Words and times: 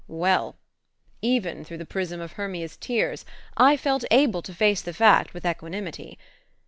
Well! 0.07 0.55
even 1.21 1.63
through 1.63 1.77
the 1.77 1.85
prism 1.85 2.21
of 2.21 2.31
Hermia's 2.31 2.75
tears 2.75 3.23
I 3.55 3.77
felt 3.77 4.03
able 4.09 4.41
to 4.41 4.51
face 4.55 4.81
the 4.81 4.95
fact 4.95 5.35
with 5.35 5.45
equanimity. 5.45 6.17